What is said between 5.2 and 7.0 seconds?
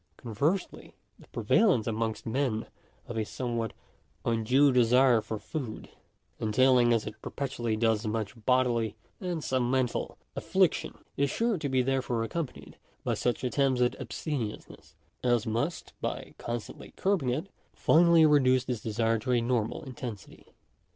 foi food, entailing